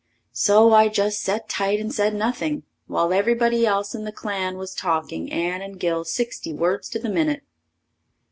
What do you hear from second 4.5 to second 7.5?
was talking Anne and Gil sixty words to the minute.